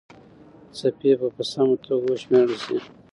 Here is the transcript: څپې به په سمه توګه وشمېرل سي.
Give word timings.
څپې 0.77 1.11
به 1.19 1.27
په 1.35 1.43
سمه 1.51 1.75
توګه 1.85 2.07
وشمېرل 2.11 2.57
سي. 2.65 2.77